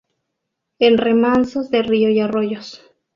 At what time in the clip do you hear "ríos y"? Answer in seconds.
1.83-2.21